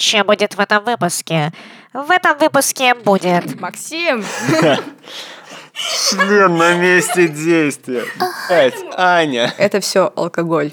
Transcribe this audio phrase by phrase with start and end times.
[0.00, 1.52] Что будет в этом выпуске?
[1.92, 3.60] В этом выпуске будет...
[3.60, 4.24] Максим!
[6.16, 8.04] Блин, на месте действия.
[8.48, 9.52] Блять, Аня.
[9.58, 10.72] Это все алкоголь.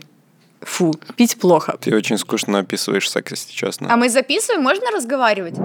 [0.62, 1.78] Фу, пить плохо.
[1.80, 3.94] Ты очень скучно описываешь секс, если честно.
[3.94, 5.56] А мы записываем, можно разговаривать?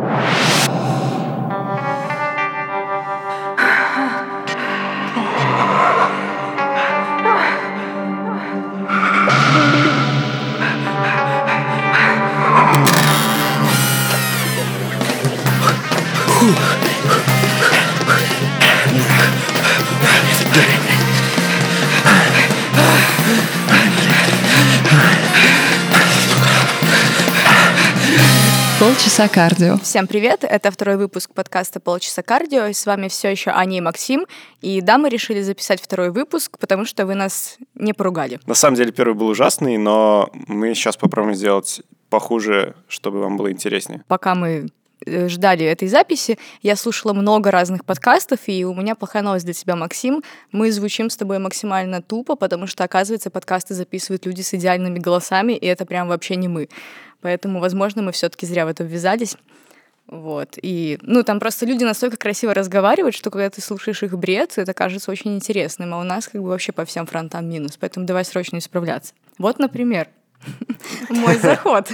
[16.43, 16.57] Полчаса
[29.29, 29.79] кардио.
[29.79, 33.81] Всем привет, это второй выпуск подкаста «Полчаса кардио», и с вами все еще Аня и
[33.81, 34.27] Максим.
[34.61, 38.41] И да, мы решили записать второй выпуск, потому что вы нас не поругали.
[38.47, 43.53] На самом деле первый был ужасный, но мы сейчас попробуем сделать похуже, чтобы вам было
[43.53, 44.03] интереснее.
[44.09, 44.67] Пока мы
[45.07, 49.77] ждали этой записи, я слушала много разных подкастов, и у меня плохая новость для тебя,
[49.77, 50.23] Максим.
[50.51, 55.53] Мы звучим с тобой максимально тупо, потому что, оказывается, подкасты записывают люди с идеальными голосами,
[55.53, 56.69] и это прям вообще не мы.
[57.21, 59.37] Поэтому, возможно, мы все-таки зря в это ввязались.
[60.09, 60.59] Вот.
[60.61, 64.75] И, ну, там просто люди настолько красиво разговаривают, что когда ты слушаешь их бред, это
[64.75, 67.79] кажется очень интересным, а у нас как бы вообще по всем фронтам минус.
[67.81, 69.15] Поэтому давай срочно исправляться.
[69.39, 70.09] Вот, например,
[71.09, 71.89] мой заход.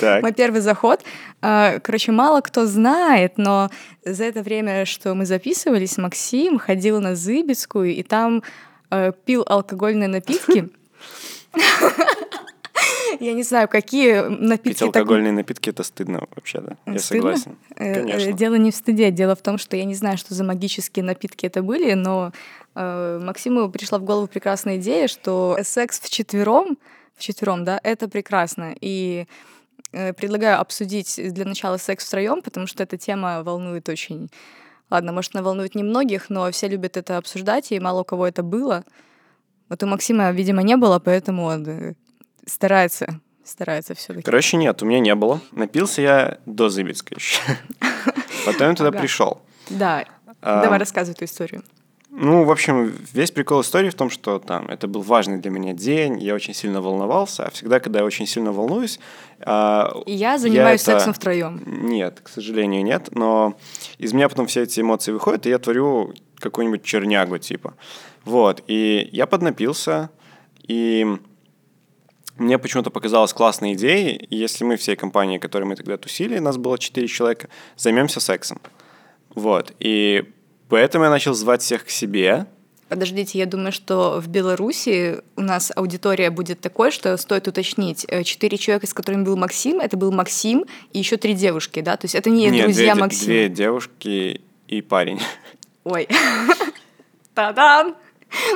[0.00, 1.02] Мой первый заход.
[1.40, 3.70] А, короче, мало кто знает, но
[4.04, 8.42] за это время, что мы записывались, Максим ходил на Зыбецкую и там
[8.90, 10.68] э, пил алкогольные напитки.
[13.20, 14.70] Я не знаю, какие напитки...
[14.70, 15.36] Пить алкогольные так...
[15.36, 16.76] напитки— это стыдно вообще, да?
[16.86, 17.36] Я стыдно?
[17.36, 17.56] согласен.
[17.76, 18.32] Э, Конечно.
[18.32, 19.10] Дело не в стыде.
[19.10, 22.32] Дело в том, что я не знаю, что за магические напитки это были, но
[22.74, 26.78] э, Максиму пришла в голову прекрасная идея, что секс в четвером,
[27.16, 28.74] в четвером, да, это прекрасно.
[28.80, 29.51] И э,
[29.92, 34.30] предлагаю обсудить для начала секс втроем, потому что эта тема волнует очень...
[34.90, 38.42] Ладно, может, она волнует немногих, но все любят это обсуждать, и мало у кого это
[38.42, 38.84] было.
[39.70, 41.94] Вот у Максима, видимо, не было, поэтому он э,
[42.44, 44.22] старается, старается все-таки.
[44.22, 45.40] Короче, нет, у меня не было.
[45.52, 47.40] Напился я до Зыбецкой еще.
[48.46, 49.40] Потом я туда пришел.
[49.70, 50.04] Да,
[50.42, 51.62] давай рассказывай эту историю.
[52.14, 55.72] Ну, в общем, весь прикол истории в том, что там это был важный для меня
[55.72, 59.00] день, я очень сильно волновался, а всегда, когда я очень сильно волнуюсь...
[59.40, 61.00] А, я занимаюсь я это...
[61.00, 61.62] сексом втроем.
[61.64, 63.56] Нет, к сожалению, нет, но
[63.96, 67.72] из меня потом все эти эмоции выходят, и я творю какую-нибудь чернягу, типа.
[68.26, 70.10] Вот, и я поднапился,
[70.68, 71.06] и
[72.36, 76.78] мне почему-то показалась классная идея, если мы всей компанией, которой мы тогда тусили, нас было
[76.78, 78.60] 4 человека, займемся сексом.
[79.34, 80.30] Вот, и
[80.72, 82.46] поэтому я начал звать всех к себе,
[82.88, 88.04] Подождите, я думаю, что в Беларуси у нас аудитория будет такой, что стоит уточнить.
[88.06, 91.96] Э, четыре человека, с которыми был Максим, это был Максим и еще три девушки, да?
[91.96, 93.24] То есть это не Нет, друзья две, Максима.
[93.24, 95.22] две девушки и парень.
[95.84, 96.06] Ой.
[97.34, 97.96] Та-дам!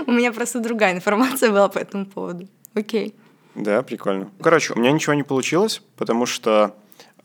[0.06, 2.46] У меня просто другая информация была по этому поводу.
[2.74, 3.14] Окей.
[3.54, 4.30] Да, прикольно.
[4.42, 6.76] Короче, у меня ничего не получилось, потому что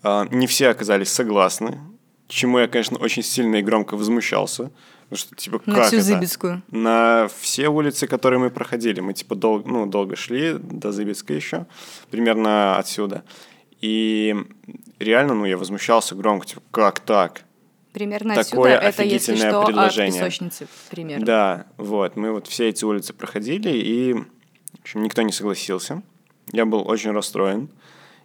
[0.02, 1.78] э, не все оказались согласны,
[2.34, 4.72] чему я, конечно, очень сильно и громко возмущался.
[5.10, 6.06] Потому что, типа, На как всю это?
[6.06, 6.62] Зыбецкую.
[6.72, 9.02] На все улицы, которые мы проходили.
[9.02, 11.66] Мы, типа, дол- ну, долго шли до Зыбецкой еще,
[12.10, 13.24] примерно отсюда.
[13.82, 14.36] И
[15.00, 17.44] реально, ну, я возмущался громко, типа, как так?
[17.92, 20.22] Примерно Такое отсюда это, если что, предложение.
[20.22, 21.26] от песочницы, примерно.
[21.26, 22.16] Да, вот.
[22.16, 26.02] Мы вот все эти улицы проходили, и, в общем, никто не согласился.
[26.54, 27.70] Я был очень расстроен,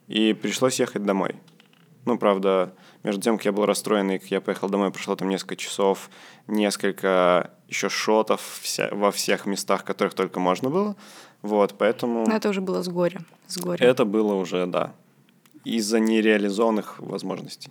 [0.06, 1.34] и пришлось ехать домой.
[2.04, 2.72] Ну, правда,
[3.06, 6.10] между тем, как я был расстроен, и как я поехал домой, прошло там несколько часов,
[6.48, 10.96] несколько еще шотов вся, во всех местах, которых только можно было.
[11.40, 12.26] Вот, поэтому...
[12.26, 13.20] Но это уже было с горя.
[13.46, 13.86] С горя.
[13.86, 14.92] Это было уже, да,
[15.64, 17.70] из-за нереализованных возможностей.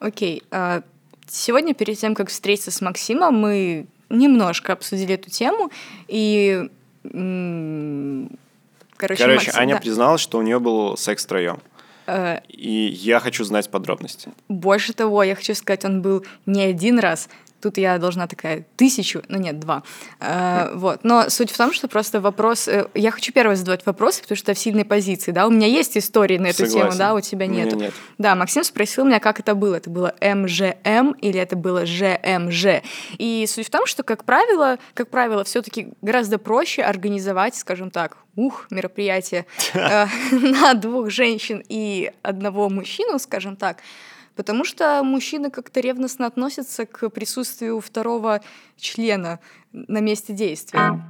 [0.00, 0.42] Окей.
[0.50, 0.82] А
[1.28, 5.70] сегодня, перед тем, как встретиться с Максимом, мы немножко обсудили эту тему,
[6.08, 6.68] и
[8.96, 9.80] Короче, Короче Максим, Аня да.
[9.80, 11.60] призналась, что у нее был секс втроем.
[12.06, 14.30] Э, И я хочу знать подробности.
[14.48, 17.28] Больше того, я хочу сказать, он был не один раз,
[17.62, 19.84] Тут я должна такая тысячу, ну нет, два.
[20.18, 21.04] Э, вот.
[21.04, 22.66] Но суть в том, что просто вопрос...
[22.66, 25.46] Э, я хочу первый задавать вопросы, потому что в сильной позиции, да.
[25.46, 26.88] У меня есть истории на эту Согласен.
[26.88, 27.76] тему, да, у тебя нету.
[27.76, 27.94] нет.
[28.18, 29.76] Да, Максим спросил меня, как это было.
[29.76, 32.82] Это было МЖМ или это было ЖМЖ.
[33.18, 37.92] И суть в том, что, как правило, как правило, все таки гораздо проще организовать, скажем
[37.92, 43.78] так, ух, мероприятие э, на двух женщин и одного мужчину, скажем так,
[44.36, 48.40] Потому что мужчины как-то ревностно относятся к присутствию второго
[48.76, 49.40] члена
[49.72, 51.02] на месте действия.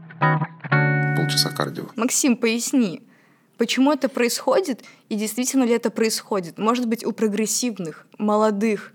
[1.17, 1.85] Полчаса кардио.
[1.97, 3.03] Максим, поясни,
[3.59, 6.59] почему это происходит и действительно ли это происходит.
[6.59, 8.93] Может быть, у прогрессивных, молодых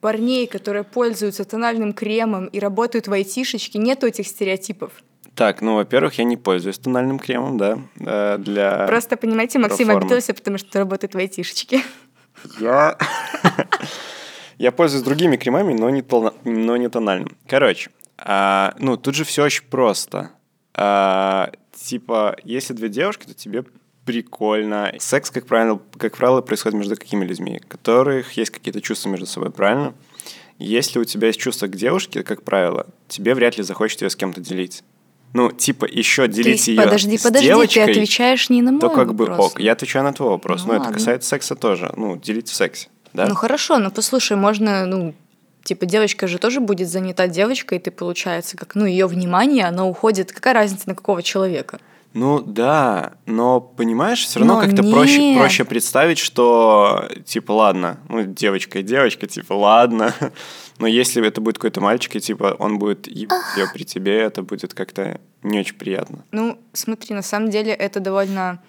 [0.00, 4.92] парней, которые пользуются тональным кремом и работают в айтишечке, нету этих стереотипов.
[5.34, 8.86] Так, ну, во-первых, я не пользуюсь тональным кремом, да, э, для...
[8.88, 11.80] Просто, понимаете, Максим обиделся, потому что работает в айтишечке.
[12.60, 12.96] Я...
[14.58, 17.36] Я пользуюсь другими кремами, но не, тона- но не тональным.
[17.46, 20.32] Короче, а, ну, тут же все очень просто.
[20.74, 23.64] А, типа, если две девушки, то тебе
[24.04, 24.92] прикольно.
[24.98, 29.26] Секс, как правило, как правило, происходит между какими людьми, у которых есть какие-то чувства между
[29.26, 29.94] собой, правильно?
[30.58, 34.16] Если у тебя есть чувство к девушке, как правило, тебе вряд ли захочется ее с
[34.16, 34.82] кем-то делить.
[35.34, 38.80] Ну, типа, еще делить есть, ее подожди, с подожди, девочкой, ты отвечаешь не на мой
[38.80, 39.52] то как бы вопрос.
[39.52, 39.60] ок.
[39.60, 40.62] Я отвечаю на твой вопрос.
[40.62, 40.94] Ну Ну, это ладно.
[40.98, 41.92] касается секса тоже.
[41.96, 42.88] Ну, делить в сексе.
[43.12, 43.26] Да?
[43.26, 45.14] Ну хорошо, но послушай, можно, ну,
[45.64, 49.88] типа девочка же тоже будет занята девочкой, и ты, получается, как, ну, ее внимание, оно
[49.88, 51.78] уходит, какая разница на какого человека?
[52.14, 58.22] Ну да, но понимаешь, все равно Но как-то проще, проще представить, что типа ладно, ну
[58.24, 60.14] девочка и девочка, типа ладно.
[60.78, 63.28] Но если это будет какой-то мальчик, и типа он будет ее
[63.72, 66.24] при тебе, это будет как-то не очень приятно.
[66.30, 68.62] Ну, смотри, на самом деле это довольно,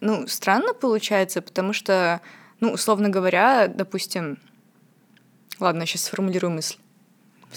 [0.00, 2.20] ну, странно получается, потому что,
[2.60, 4.38] ну, условно говоря, допустим,
[5.58, 6.76] ладно, сейчас сформулирую мысль.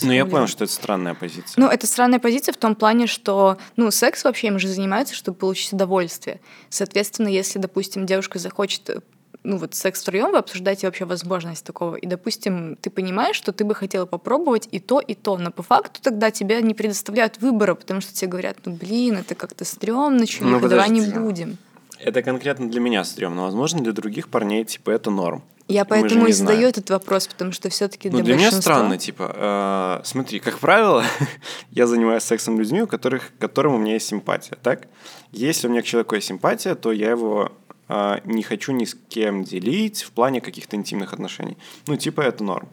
[0.02, 1.54] Ну я понял, что это странная позиция.
[1.58, 5.38] Ну, это странная позиция в том плане, что, ну, секс вообще им же занимаются, чтобы
[5.38, 6.40] получить удовольствие.
[6.70, 9.00] Соответственно, если, допустим, девушка захочет, э,
[9.44, 11.96] ну, вот секс втроем, вы обсуждаете вообще возможность такого.
[11.96, 15.38] И, допустим, ты понимаешь, что ты бы хотела попробовать и то, и то.
[15.38, 19.36] Но по факту тогда тебя не предоставляют выбора, потому что тебе говорят, ну, блин, это
[19.36, 21.20] как-то стрёмно, чувак, Ну, давай не подожди.
[21.20, 21.58] будем.
[22.04, 23.44] Это конкретно для меня стрёмно.
[23.44, 25.44] Возможно, для других парней, типа, это норм.
[25.68, 26.70] Я поэтому и задаю знаем.
[26.70, 28.74] этот вопрос, потому что все-таки Ну, для, для меня большинства...
[28.74, 31.06] странно, типа, э, смотри, как правило,
[31.72, 34.88] я занимаюсь сексом людьми, у которых, к которым у меня есть симпатия, так?
[35.32, 37.52] Если у меня к человеку есть симпатия, то я его
[37.88, 41.58] э, не хочу ни с кем делить в плане каких-то интимных отношений.
[41.88, 42.68] Ну, типа, это норм.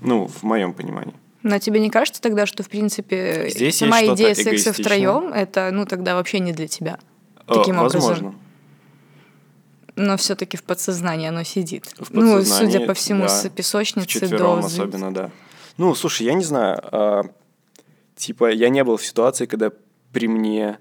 [0.00, 1.14] Ну, в моем понимании.
[1.42, 5.86] Но тебе не кажется тогда, что, в принципе, Здесь сама идея секса втроем это, ну,
[5.86, 6.98] тогда вообще не для тебя?
[7.46, 8.36] Э, Таким образом.
[9.96, 11.86] Но все-таки в подсознании оно сидит.
[11.98, 13.28] В ну, судя по всему, да.
[13.28, 15.30] с песочницы до особенно, да.
[15.78, 16.80] Ну, слушай, я не знаю.
[16.92, 17.22] а,
[18.14, 19.70] типа, я не был в ситуации, когда
[20.12, 20.78] при мне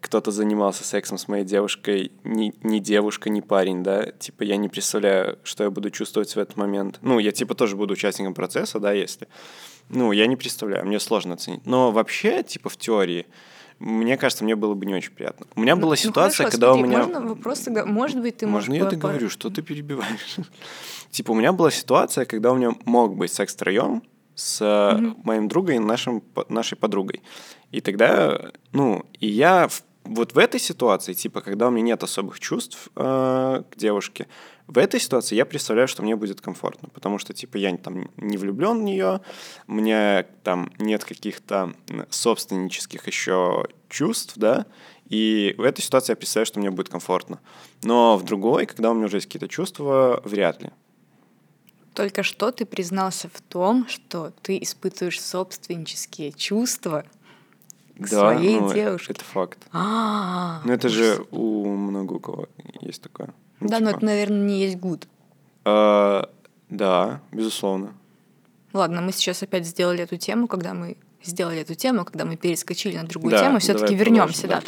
[0.00, 4.68] кто-то занимался сексом с моей девушкой, ни, ни девушка, ни парень, да, типа, я не
[4.68, 6.98] представляю, что я буду чувствовать в этот момент.
[7.00, 9.28] Ну, я, типа, тоже буду участником процесса, да, если.
[9.88, 11.64] Ну, я не представляю, мне сложно оценить.
[11.64, 13.26] Но вообще, типа, в теории,
[13.78, 15.46] мне кажется, мне было бы не очень приятно.
[15.56, 16.98] У меня была Ну, ситуация, хорошо, когда смотри, у меня...
[17.04, 17.84] Можно вопрос тогда?
[17.84, 18.82] Может быть, ты Можно можешь...
[18.82, 20.36] я по- договорю, что ты перебиваешь?
[21.10, 24.02] Типа, у меня была ситуация, когда у меня мог быть секс втроем
[24.34, 27.22] с э, моим другом и нашим, нашей подругой.
[27.70, 32.02] И тогда, ну, и я в- вот в этой ситуации, типа, когда у меня нет
[32.02, 34.28] особых чувств э, к девушке,
[34.66, 38.36] в этой ситуации я представляю, что мне будет комфортно, потому что, типа, я там не
[38.36, 39.20] влюблен в нее,
[39.66, 41.74] у меня там нет каких-то
[42.10, 44.66] собственнических еще чувств, да,
[45.08, 47.40] и в этой ситуации я представляю, что мне будет комфортно.
[47.82, 50.70] Но в другой, когда у меня уже есть какие-то чувства, вряд ли.
[51.92, 57.04] Только что ты признался в том, что ты испытываешь собственнические чувства
[57.98, 59.12] к своей ну, девушке.
[59.12, 59.58] это факт.
[59.72, 62.48] А, Ну, это же у много у кого
[62.80, 63.32] есть такое.
[63.60, 65.06] Ну, Да, но типа, это, наверное, не есть гуд.
[65.64, 66.24] э,
[66.70, 67.94] да, безусловно.
[68.72, 72.96] Ладно, мы сейчас опять сделали эту тему, когда мы сделали эту тему, когда мы перескочили
[72.96, 74.62] на другую Да, тему, все-таки вернемся, да.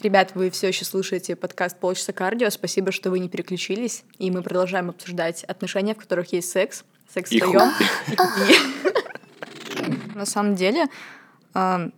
[0.00, 2.50] Ребят, вы все еще слушаете подкаст Полчаса кардио.
[2.50, 4.04] Спасибо, что вы не переключились.
[4.18, 7.72] И мы продолжаем обсуждать отношения, в которых есть секс, секс И втроем.
[10.14, 10.88] На самом деле, а,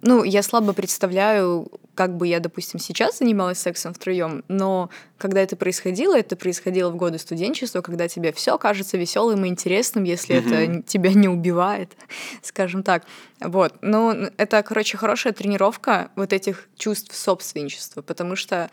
[0.00, 4.88] ну, я слабо представляю, как бы я, допустим, сейчас занималась сексом втроем, но
[5.18, 10.04] когда это происходило, это происходило в годы студенчества, когда тебе все кажется веселым и интересным,
[10.04, 11.90] если это н- тебя не убивает,
[12.42, 13.04] скажем так.
[13.40, 13.74] Вот.
[13.82, 18.70] Но н- это, короче, хорошая тренировка вот этих чувств собственничества, потому что,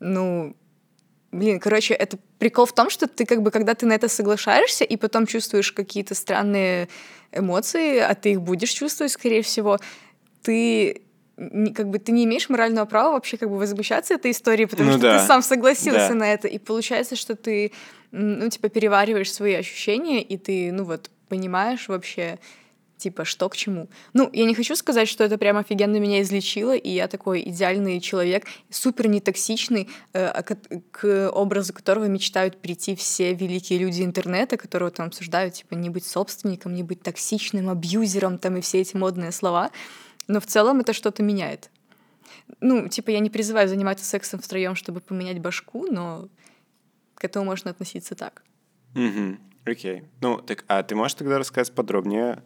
[0.00, 0.56] ну,
[1.30, 4.84] Блин, короче, это прикол в том, что ты как бы, когда ты на это соглашаешься
[4.84, 6.88] и потом чувствуешь какие-то странные
[7.32, 9.78] эмоции, а ты их будешь чувствовать, скорее всего,
[10.42, 11.02] ты
[11.74, 14.98] как бы ты не имеешь морального права вообще как бы возмущаться этой историей, потому Ну
[14.98, 15.20] что да.
[15.20, 16.14] ты сам согласился Да.
[16.14, 17.70] на это, и получается, что ты,
[18.10, 22.40] ну, типа, перевариваешь свои ощущения, и ты, ну, вот, понимаешь вообще,
[22.96, 23.88] типа, что к чему.
[24.14, 28.00] Ну, я не хочу сказать, что это прям офигенно меня излечило, и я такой идеальный
[28.00, 30.58] человек, супер нетоксичный, э, а ко-
[30.90, 36.04] к образу которого мечтают прийти все великие люди интернета, которые там обсуждают, типа, не быть
[36.04, 39.70] собственником, не быть токсичным, абьюзером, там, и все эти модные слова.
[40.28, 41.70] Но в целом это что-то меняет.
[42.60, 46.28] Ну, типа, я не призываю заниматься сексом втроем, чтобы поменять башку, но
[47.14, 48.42] к этому можно относиться так.
[48.94, 49.40] Мгм.
[49.66, 50.04] Окей.
[50.20, 52.42] Ну, так, а ты можешь тогда рассказать подробнее,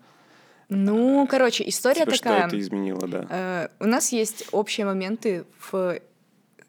[0.68, 2.46] Ну, короче, история типа, что такая.
[2.46, 3.26] это изменило, да?
[3.28, 6.00] Э, у нас есть общие моменты в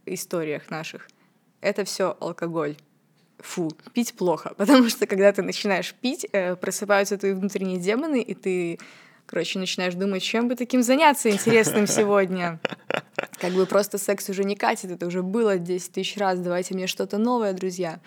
[0.06, 1.08] историях наших.
[1.62, 2.76] Это все алкоголь.
[3.40, 8.34] Фу, пить плохо, потому что когда ты начинаешь пить, э, просыпаются твои внутренние демоны, и
[8.34, 8.80] ты,
[9.26, 12.60] короче, начинаешь думать, чем бы таким заняться интересным сегодня.
[13.40, 16.88] Как бы просто секс уже не катит, это уже было 10 тысяч раз, давайте мне
[16.88, 18.00] что-то новое, друзья.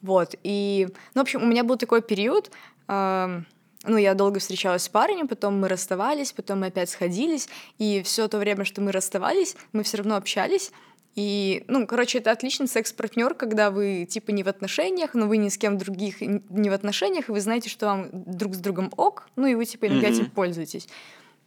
[0.00, 2.50] Вот, и, ну, в общем, у меня был такой период,
[2.88, 3.46] эм,
[3.84, 8.28] ну, я долго встречалась с парнем, потом мы расставались, потом мы опять сходились, и все
[8.28, 10.72] то время, что мы расставались, мы все равно общались.
[11.14, 15.50] И, ну, короче, это отличный секс-партнер, когда вы типа не в отношениях, но вы ни
[15.50, 19.28] с кем других не в отношениях, и вы знаете, что вам друг с другом ок,
[19.36, 20.16] ну и вы типа иногда Мгм.
[20.16, 20.88] этим пользуетесь.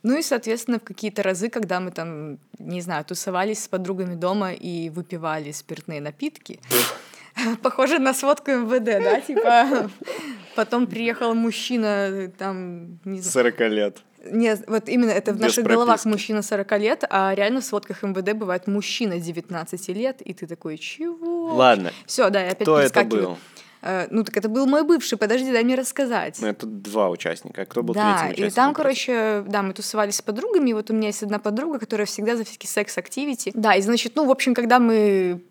[0.03, 4.53] Ну и, соответственно, в какие-то разы, когда мы там, не знаю, тусовались с подругами дома
[4.53, 6.59] и выпивали спиртные напитки,
[7.63, 9.89] похоже на сводку МВД, да, типа
[10.55, 13.97] потом приехал мужчина, там, не знаю, 40 лет.
[14.29, 16.07] Нет, вот именно это в Без наших головах прописки.
[16.07, 20.77] мужчина 40 лет, а реально в сводках МВД бывает мужчина 19 лет, и ты такой,
[20.77, 21.55] чего?
[21.55, 23.37] Ладно, Все, да, я опять кто это был?
[23.81, 26.39] Э, ну, так это был мой бывший, подожди, дай мне рассказать.
[26.41, 27.61] Ну, это два участника.
[27.61, 28.55] А кто был да, третьим и участником?
[28.55, 32.07] там, короче, да, мы тусовались с подругами, и вот у меня есть одна подруга, которая
[32.07, 33.51] всегда за всякие секс-активити.
[33.53, 35.43] Да, и значит, ну, в общем, когда мы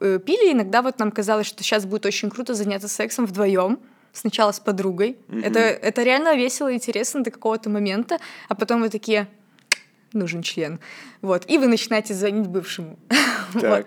[0.00, 3.78] э, пили, иногда вот нам казалось, что сейчас будет очень круто заняться сексом вдвоем.
[4.12, 5.16] Сначала с подругой.
[5.42, 9.26] Это, это реально весело и интересно до какого-то момента, а потом вы такие,
[10.12, 10.80] нужен член.
[11.22, 11.48] Вот.
[11.50, 12.98] И вы начинаете звонить бывшему.
[13.60, 13.86] Так.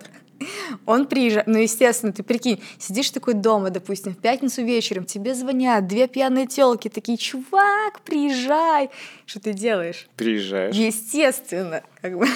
[0.84, 5.86] Он приезжает, ну, естественно, ты прикинь, сидишь такой дома, допустим, в пятницу вечером, тебе звонят
[5.86, 8.90] две пьяные телки, такие, чувак, приезжай.
[9.24, 10.06] Что ты делаешь?
[10.14, 10.76] Приезжаешь.
[10.76, 12.26] Естественно, как бы.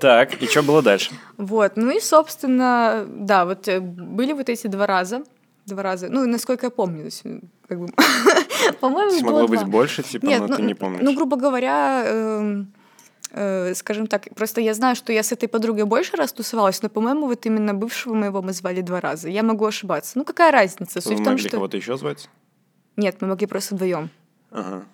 [0.00, 1.10] Так, и что было дальше?
[1.36, 5.24] Вот, ну и, собственно, да, вот э, были вот эти два раза,
[5.66, 7.88] два раза, ну, насколько я помню, то есть, э, как бы,
[8.80, 11.00] по-моему, могло быть больше, типа, Нет, но ну, ты не помнишь.
[11.02, 12.72] Ну, грубо говоря, эм,
[13.32, 16.88] э, скажем так, просто я знаю, что я с этой подругой больше раз тусовалась, но,
[16.88, 19.28] по-моему, вот именно бывшего моего мы звали два раза.
[19.28, 20.18] Я могу ошибаться.
[20.18, 21.00] Ну, какая разница?
[21.00, 21.56] Вы Суть в том, могли что...
[21.56, 22.28] кого-то еще звать?
[22.96, 24.10] Нет, мы могли просто вдвоем.
[24.50, 24.84] Ага.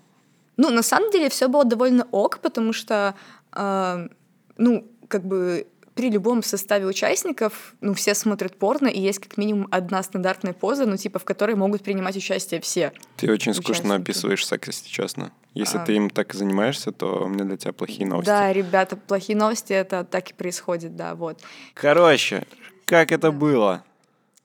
[0.56, 3.14] Ну, на самом деле, все было довольно ок, потому что,
[3.54, 4.08] э,
[4.56, 9.68] ну, как бы при любом составе участников, ну, все смотрят порно, и есть как минимум
[9.70, 12.92] одна стандартная поза, ну, типа, в которой могут принимать участие все.
[13.16, 14.00] Ты очень скучно Участники.
[14.02, 15.32] описываешь секс, если честно.
[15.54, 15.84] Если А.
[15.84, 18.28] ты им так и занимаешься, то у меня для тебя плохие новости.
[18.30, 21.40] Да, ребята, плохие новости, это так и происходит, да, вот.
[21.74, 22.46] Короче,
[22.86, 23.84] как это было?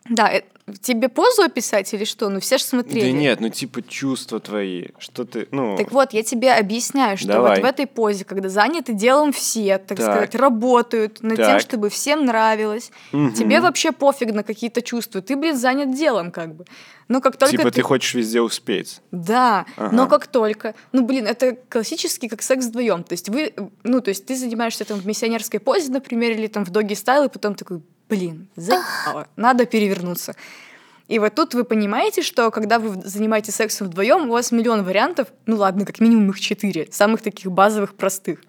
[0.10, 0.42] Да, э,
[0.82, 2.30] тебе позу описать или что?
[2.30, 3.12] Ну, все же смотрели.
[3.12, 5.78] Да нет, ну типа чувства твои, что ты, ну...
[5.78, 7.56] Так вот, я тебе объясняю, что Давай.
[7.56, 10.12] вот в этой позе, когда заняты делом все, так, Так.
[10.12, 11.62] сказать, работают над тем, Так.
[11.62, 13.34] чтобы всем нравилось, Мгм.
[13.34, 16.66] тебе вообще пофиг на какие-то чувства, ты, блин, занят делом как бы.
[17.08, 17.78] Но как только Типа ты...
[17.78, 19.02] ты хочешь везде успеть.
[19.12, 19.96] Да, Ага.
[19.96, 20.76] но как только...
[20.92, 23.04] Ну, блин, это классический как секс вдвоем.
[23.04, 23.54] То есть вы...
[23.84, 27.24] Ну, то есть ты занимаешься там в миссионерской позе, например, или там в доги стайл,
[27.24, 30.36] и потом такой, блин, заебало, надо перевернуться.
[31.08, 35.30] И вот тут вы понимаете, что когда вы занимаетесь сексом вдвоем, у вас миллион вариантов,
[35.46, 38.40] ну ладно, как минимум их четыре, самых таких базовых, простых.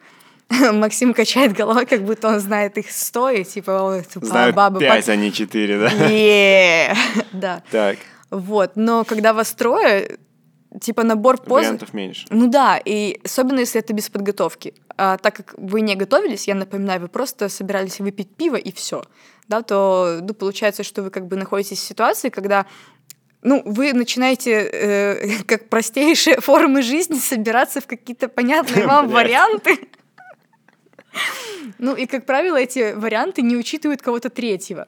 [0.72, 4.80] Максим качает головой, как будто он знает их сто, и типа, ой, тупая Знаю баба.
[4.80, 5.88] пять, а не четыре, да?
[6.08, 6.94] Е,
[7.32, 7.62] Да.
[7.70, 7.98] Так,
[8.30, 10.18] Вот, но когда вас трое,
[10.80, 11.62] типа набор поз...
[11.62, 12.26] вариантов меньше.
[12.30, 14.74] Ну да, и особенно если это без подготовки.
[14.96, 19.02] А так как вы не готовились, я напоминаю, вы просто собирались выпить пиво и все,
[19.48, 22.66] да, то ну, получается, что вы как бы находитесь в ситуации, когда
[23.42, 29.78] ну, вы начинаете, э, как простейшие формы жизни, собираться в какие-то понятные вам варианты.
[31.78, 34.86] Ну, и, как правило, эти варианты не учитывают кого-то третьего.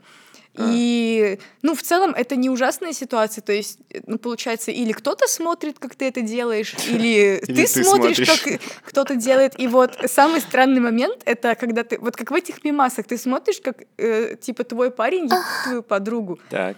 [0.59, 3.41] И, ну, в целом, это не ужасная ситуация.
[3.43, 7.85] То есть, ну, получается, или кто-то смотрит, как ты это делаешь, или, Или ты, ты
[7.85, 8.61] смотришь, смотришь.
[8.61, 9.59] как кто-то делает.
[9.59, 11.99] И вот самый странный момент— это когда ты...
[11.99, 16.39] Вот как в этих мимасах, ты смотришь, как, э, типа, твой парень ебет твою подругу.
[16.51, 16.77] Так.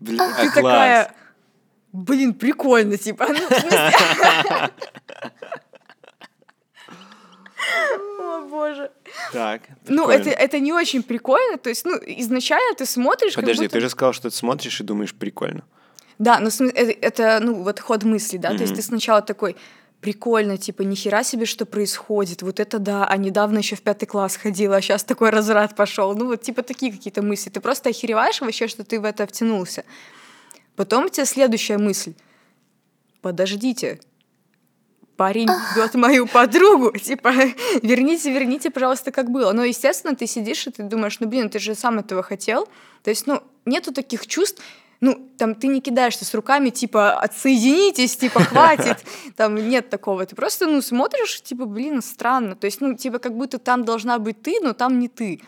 [0.00, 0.54] Блин, Ты а класс.
[0.54, 1.14] такая...
[1.92, 3.26] Блин, прикольно, типа.
[3.32, 4.68] Ну,
[8.20, 8.90] О, боже.
[9.32, 10.30] Так, Ну, прикольно.
[10.30, 11.58] это, это не очень прикольно.
[11.58, 13.34] То есть, ну, изначально ты смотришь...
[13.34, 15.62] Подожди, будто- ты же сказал, что ты смотришь и думаешь, прикольно.
[16.18, 19.56] Да, но см- это, это, ну, вот ход мысли, да, то есть ты сначала такой,
[20.02, 24.36] прикольно, типа, нихера себе, что происходит, вот это да, а недавно еще в пятый класс
[24.36, 28.40] ходила, а сейчас такой разврат пошел, ну, вот, типа, такие какие-то мысли, ты просто охереваешь
[28.42, 29.84] вообще, что ты в это втянулся.
[30.76, 32.12] Потом у тебя следующая мысль,
[33.22, 34.00] подождите,
[35.20, 37.30] парень бьет мою подругу, типа,
[37.82, 39.52] верните, верните, пожалуйста, как было.
[39.52, 42.66] Но, естественно, ты сидишь и ты думаешь, ну, блин, ты же сам этого хотел.
[43.02, 44.62] То есть, ну, нету таких чувств,
[45.02, 49.04] ну, там ты не кидаешься с руками, типа, отсоединитесь, типа, хватит,
[49.36, 50.24] там нет такого.
[50.24, 52.56] Ты просто, ну, смотришь, типа, блин, странно.
[52.56, 55.42] То есть, ну, типа, как будто там должна быть ты, но там не ты.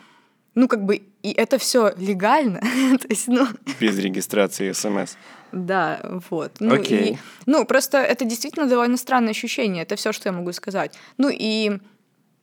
[0.53, 2.59] Ну, как бы, и это все легально.
[3.01, 3.47] То есть, ну...
[3.79, 5.15] Без регистрации смс.
[5.53, 6.57] Да, вот.
[6.59, 7.13] Ну, Окей.
[7.13, 9.83] и, ну, просто это действительно довольно странное ощущение.
[9.83, 10.95] Это все, что я могу сказать.
[11.17, 11.79] Ну, и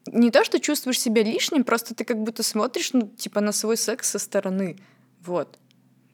[0.06, 3.76] не то, что чувствуешь себя лишним, просто ты как будто смотришь, ну, типа, на свой
[3.76, 4.78] секс со стороны.
[5.24, 5.58] Вот.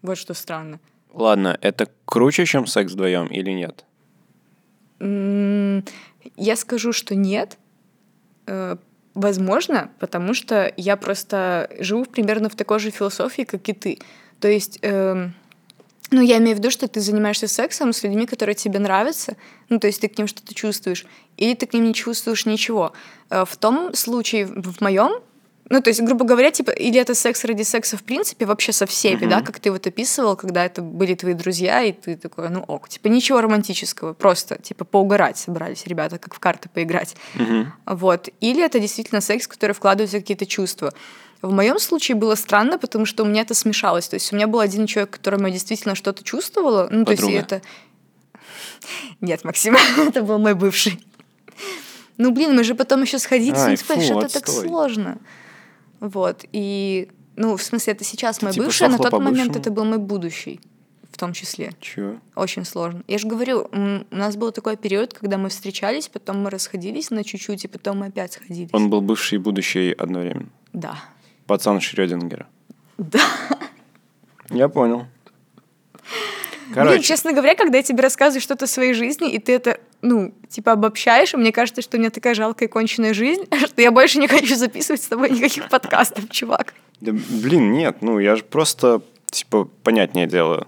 [0.03, 0.81] Вот что странно.
[1.13, 3.85] Ладно, это круче, чем секс вдвоем или нет?
[6.37, 7.59] Я скажу, что нет.
[9.17, 13.99] Э, Возможно, потому что я просто живу примерно в такой же философии, как и ты.
[14.41, 15.35] То есть, эм,
[16.11, 19.37] ну, я имею в виду, что ты занимаешься сексом с людьми, которые тебе нравятся,
[19.71, 21.07] ну, то есть ты к ним что-то чувствуешь,
[21.37, 22.93] или ты к ним не чувствуешь ничего.
[23.31, 25.23] Э, В том случае, в моем,
[25.69, 28.87] ну, то есть, грубо говоря, типа, или это секс ради секса в принципе, вообще со
[28.87, 29.31] всеми, Мгм.
[29.31, 32.89] да, как ты вот описывал, когда это были твои друзья, и ты такой, ну ок,
[32.89, 37.17] типа, ничего романтического, просто, типа, поугарать собрались ребята, как в карты поиграть.
[37.35, 37.73] Мгм.
[37.87, 38.29] Вот.
[38.41, 40.93] Или это действительно секс, в который вкладываются какие-то чувства.
[41.43, 44.09] В моем случае было странно, потому что у меня это смешалось.
[44.09, 46.89] То есть у меня был один человек, которому я действительно что-то чувствовала.
[46.91, 47.43] Ну, то есть Подруга.
[47.43, 47.63] это...
[49.21, 51.05] Нет, Максим, это был мой бывший.
[52.19, 55.19] Ну, блин, мы же потом еще сходить, Ай, ну, фу, что-то так сложно.
[56.01, 56.45] Вот.
[56.53, 59.85] И, ну, в смысле, это сейчас Ты мой типа бывший, на тот момент это был
[59.85, 60.61] мой будущий
[61.17, 61.73] в том числе.
[61.81, 62.17] Чего?
[62.35, 63.03] Очень сложно.
[63.09, 67.25] Я же говорю, у нас был такой период, когда мы встречались, потом мы расходились на
[67.25, 68.69] чуть-чуть, и потом мы опять сходились.
[68.75, 70.51] Он был бывший и будущий одновременно.
[70.75, 70.99] Да.
[71.47, 72.47] Пацан Шрёдингера.
[72.99, 73.21] Да.
[74.51, 75.07] Я понял.
[76.67, 79.79] Блин, Короче, честно говоря, когда я тебе рассказываю что-то о своей жизни, и ты это,
[80.03, 83.91] ну, типа обобщаешь, и мне кажется, что у меня такая жалкая конченная жизнь, что я
[83.91, 86.75] больше не хочу записывать с тобой никаких подкастов, чувак.
[87.01, 90.67] да, блин, нет, ну я же просто, типа, понятнее делаю.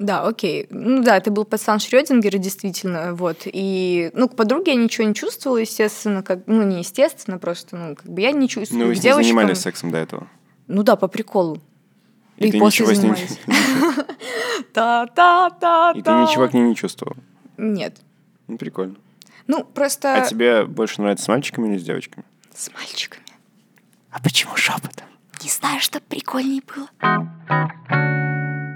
[0.00, 0.66] Да, окей.
[0.70, 3.42] Ну да, это был пацан Шрёдингера, действительно, вот.
[3.44, 7.94] И, ну, к подруге я ничего не чувствовала, естественно, как, ну, не естественно, просто, ну,
[7.94, 8.82] как бы я не чувствую.
[8.82, 10.26] Ну, вы с девочкам- занимались сексом до этого.
[10.66, 11.60] Ну да, по приколу.
[12.38, 13.16] И, И ты после ничего с ним...
[14.56, 14.72] занимались.
[14.72, 15.92] Та-та-та-та.
[15.98, 17.16] И ты ничего к ней не чувствовал.
[17.56, 18.00] Нет.
[18.48, 18.96] Ну, прикольно.
[19.46, 20.14] Ну, просто...
[20.14, 22.24] А тебе больше нравится с мальчиками или с девочками?
[22.54, 23.24] С мальчиками.
[24.10, 25.06] А почему шепотом?
[25.42, 26.88] Не знаю, что прикольнее было.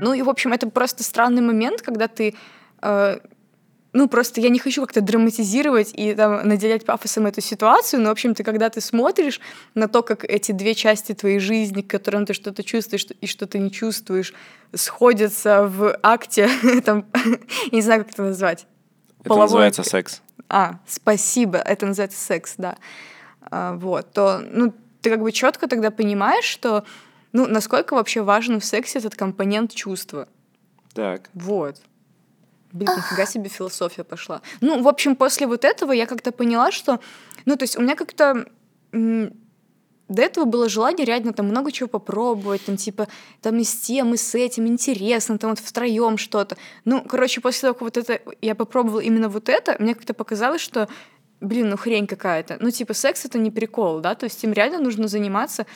[0.00, 2.34] Ну и, в общем, это просто странный момент, когда ты...
[2.82, 3.18] э,
[3.92, 8.12] ну, просто я не хочу как-то драматизировать и там, наделять пафосом эту ситуацию, но, в
[8.12, 9.40] общем-то, когда ты смотришь
[9.74, 13.46] на то, как эти две части твоей жизни, к которым ты что-то чувствуешь и что
[13.46, 14.34] ты не чувствуешь,
[14.74, 16.50] сходятся в акте,
[16.84, 17.38] там, я
[17.72, 18.66] не знаю, как это назвать.
[19.20, 20.22] Это Половой называется секс.
[20.48, 22.76] А, спасибо, это называется секс, да.
[23.40, 26.84] А, вот, то, ну, ты как бы четко тогда понимаешь, что,
[27.32, 30.28] ну, насколько вообще важен в сексе этот компонент чувства.
[30.92, 31.30] Так.
[31.32, 31.76] Вот.
[32.72, 34.42] Блин, нифига себе философия пошла.
[34.60, 37.00] Ну, в общем, после вот этого я как-то поняла, что...
[37.44, 38.46] Ну, то есть у меня как-то...
[38.92, 43.08] До этого было желание реально там много чего попробовать, там типа
[43.42, 46.56] там и с тем, и с этим интересно, там вот втроем что-то.
[46.86, 50.62] Ну, короче, после того, как вот это я попробовала именно вот это, мне как-то показалось,
[50.62, 50.88] что,
[51.42, 52.56] блин, ну хрень какая-то.
[52.58, 55.66] Ну, типа, секс это не прикол, да, то есть им реально нужно заниматься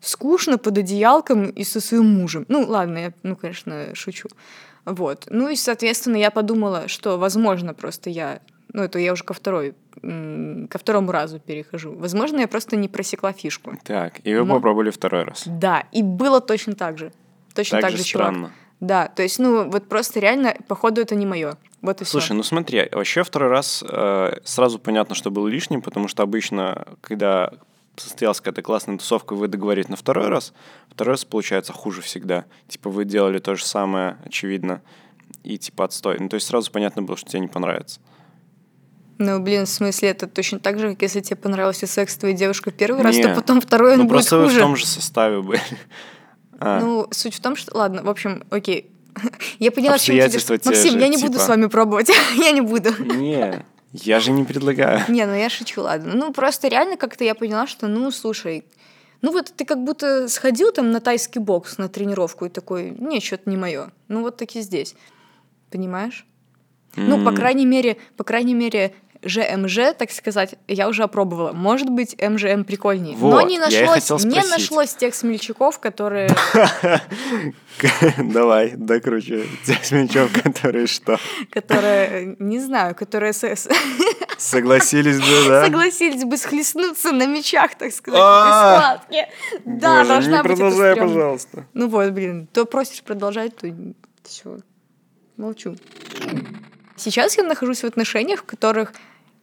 [0.00, 2.44] скучно под одеялком и со своим мужем.
[2.48, 4.28] Ну, ладно, я, ну, конечно, шучу.
[4.92, 5.26] Вот.
[5.30, 8.40] Ну и, соответственно, я подумала, что, возможно, просто я...
[8.72, 11.94] Ну, это я уже ко второй, ко второму разу перехожу.
[11.94, 13.72] Возможно, я просто не просекла фишку.
[13.84, 14.54] Так, и вы Ну.
[14.54, 15.44] попробовали второй раз.
[15.46, 17.12] Да, и было точно так же.
[17.54, 18.28] Точно Так так, же же, чувак.
[18.28, 18.50] странно.
[18.80, 21.56] Да, то есть, ну, вот просто реально, походу, это не мое.
[21.82, 22.34] Вот и Слушай, все.
[22.34, 27.52] ну смотри, вообще второй раз э, сразу понятно, что был лишним, потому что обычно, когда
[28.00, 30.52] состоялась какая-то классная тусовка, вы договорились на второй раз,
[30.90, 32.44] второй раз получается хуже всегда.
[32.68, 34.82] Типа вы делали то же самое, очевидно,
[35.44, 36.16] и типа отстой.
[36.18, 38.00] Ну то есть сразу понятно было, что тебе не понравится.
[39.20, 42.72] Ну, блин, в смысле, это точно так же, как если тебе понравился секс твоей девушкой
[42.72, 43.24] первый раз, Не.
[43.24, 44.58] то потом второй он ну будет просто хуже.
[44.58, 45.60] в том же составе были.
[46.60, 47.76] А, Ну, суть в том, что...
[47.76, 48.92] Ладно, в общем, окей.
[49.58, 51.44] Я поняла, тебе- Обстоятельства те Максим, же, я не буду типа.
[51.44, 52.10] с вами пробовать.
[52.36, 52.90] я не буду.
[53.02, 55.02] Не, я же не предлагаю.
[55.08, 56.14] Не, ну я шучу, ладно.
[56.14, 58.64] Ну, просто реально как-то я поняла, что, ну, слушай,
[59.22, 63.20] ну вот ты как будто сходил там на тайский бокс на тренировку и такой, не,
[63.20, 63.90] что-то не мое.
[64.08, 64.94] Ну, вот таки здесь.
[65.70, 66.26] Понимаешь?
[66.96, 71.52] Ну, по крайней мере, по крайней мере, ЖМЖ, так сказать, я уже опробовала.
[71.52, 73.16] Может быть, МЖМ прикольнее.
[73.18, 76.30] Но Вот, не я и нашлось, не нашлось тех смельчаков, которые...
[78.18, 79.48] Давай, докручивай.
[79.66, 81.18] Те смельчак, которые что?
[81.50, 83.32] которые, не знаю, которые
[84.38, 85.64] Согласились бы, да?
[85.64, 88.44] согласились бы схлестнуться на мечах, так сказать, А!
[88.44, 89.28] в этой схватке.
[89.64, 91.66] Да, должна не быть продолжай, пожалуйста.
[91.74, 93.68] Ну вот, блин, то просишь продолжать, то
[94.22, 94.58] все.
[95.36, 95.76] Молчу.
[96.98, 98.92] Сейчас я нахожусь в отношениях, в которых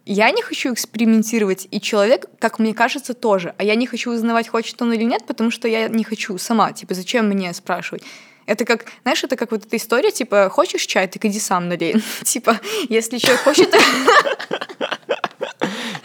[0.05, 3.55] я не хочу экспериментировать, и человек, как мне кажется, тоже.
[3.57, 6.73] А я не хочу узнавать, хочет он или нет, потому что я не хочу сама.
[6.73, 8.03] Типа, зачем мне спрашивать?
[8.45, 11.95] Это как, знаешь, это как вот эта история, типа, хочешь чай, так иди сам налей.
[12.23, 13.71] Типа, если человек хочет...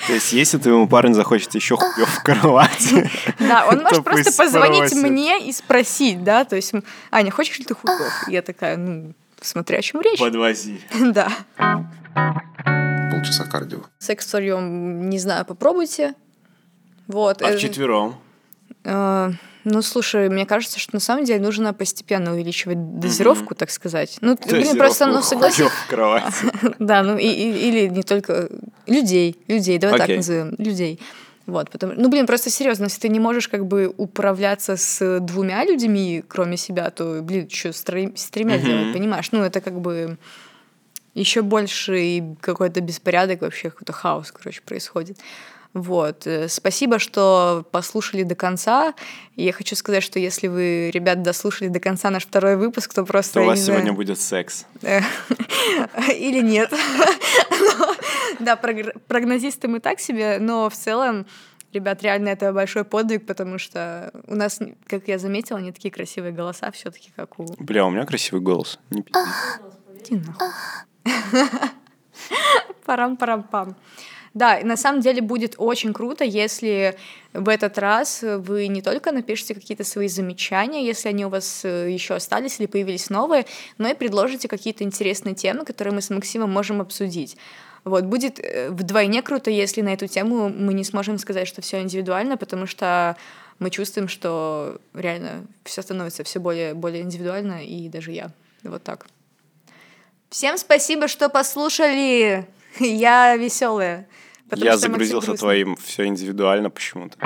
[0.06, 4.92] То есть, если твоему парню захочется еще хуёв в кровати, Да, он может просто позвонить
[4.94, 6.72] мне и спросить, да, то есть,
[7.10, 7.74] Аня, хочешь ли ты?
[8.28, 10.18] И Я такая, ну, смотря о чем речь.
[10.18, 10.80] подвози.
[11.12, 11.28] Да.
[13.10, 13.80] Полчаса кардио.
[13.98, 16.14] Секс втроем, не знаю, попробуйте.
[17.06, 17.42] Вот.
[17.42, 18.16] А э, вчетвером?
[18.84, 19.30] э,
[19.64, 24.16] ну, слушай, мне кажется, что на самом деле нужно постепенно увеличивать дозировку, так сказать.
[24.20, 25.20] Ну, блин, просто, ну,
[25.88, 26.32] кровати.
[26.78, 28.48] Да, ну, и- и- или не только
[28.86, 30.16] людей, людей, давай так Окей.
[30.18, 31.00] назовем, людей.
[31.50, 35.64] Вот, потому, ну, блин, просто серьезно, если ты не можешь как бы управляться с двумя
[35.64, 38.64] людьми, кроме себя, то, блин, что с, троим- с тремя Мгм.
[38.64, 39.32] делать, понимаешь?
[39.32, 40.16] Ну, это как бы
[41.14, 45.18] еще больше и какой-то беспорядок вообще, какой-то хаос, короче, происходит.
[45.72, 46.26] Вот.
[46.26, 48.92] э, Спасибо, что послушали до конца.
[49.36, 53.34] Я хочу сказать, что если вы, ребят, дослушали до конца наш второй выпуск, то просто...
[53.34, 54.66] То у вас знаю, сегодня будет секс.
[54.82, 55.00] Э,
[56.16, 56.72] Или нет.
[58.40, 61.26] Да, прогнозисты мы так себе, но в целом,
[61.72, 66.32] ребят, реально это большой подвиг, потому что у нас, как я заметила, не такие красивые
[66.32, 67.46] голоса все таки как у...
[67.58, 68.78] Бля, у меня красивый голос.
[68.90, 69.04] Не
[70.10, 70.48] нахуй.
[72.86, 73.76] Парам-парам-пам.
[74.32, 76.96] Да, на самом деле будет очень круто, если
[77.32, 82.14] в этот раз вы не только напишите какие-то свои замечания, если они у вас еще
[82.14, 83.46] остались или появились новые,
[83.78, 87.36] но и предложите какие-то интересные темы, которые мы с Максимом можем обсудить.
[87.82, 91.80] Вот, будет э, вдвойне круто, если на эту тему мы не сможем сказать, что все
[91.80, 93.16] индивидуально, потому что
[93.58, 98.30] мы чувствуем, что реально все становится все более, более индивидуально, и даже я.
[98.62, 99.06] Вот так.
[100.28, 102.46] Всем спасибо, что послушали.
[102.78, 104.08] Я веселая.
[104.48, 107.16] потому Я загрузился твоим все индивидуально почему-то.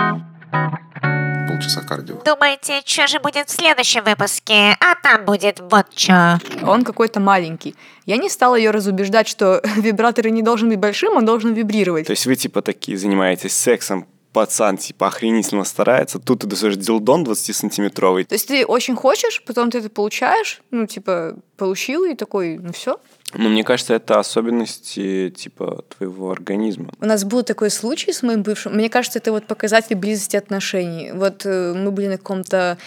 [1.48, 2.16] Полчаса кардио.
[2.24, 4.76] Думаете, что же будет в следующем выпуске?
[4.80, 6.40] А там будет вот что.
[6.62, 7.76] Он какой-то маленький.
[8.06, 12.06] Я не стала ее разубеждать, что вибратор не должен быть большим, он должен вибрировать.
[12.06, 17.22] То есть вы типа такие занимаетесь сексом, пацан типа охренительно старается, тут ты достаешь дилдон
[17.24, 18.24] 20-сантиметровый.
[18.24, 22.72] То есть ты очень хочешь, потом ты это получаешь, ну, типа, получил, и такой, ну
[22.72, 22.98] все.
[23.32, 26.90] Но мне кажется, это особенности типа твоего организма.
[27.00, 28.74] У нас был такой случай с моим бывшим.
[28.74, 31.10] Мне кажется, это вот показатель близости отношений.
[31.12, 32.78] Вот э, мы были на каком-то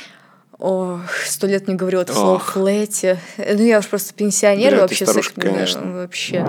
[0.59, 2.39] Ох, сто лет не говорила это слово.
[3.37, 5.81] Э, Ну, я уж просто пенсионер, Бля, ты вообще старушка, секс- да, конечно.
[5.93, 6.45] вообще.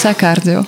[0.00, 0.64] Полчаса кардио.